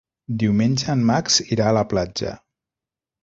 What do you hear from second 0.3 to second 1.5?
Diumenge en Max